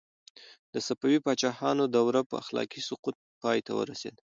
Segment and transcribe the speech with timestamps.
[0.73, 4.21] د صفوي پاچاهانو دوره په اخلاقي سقوط پای ته ورسېده.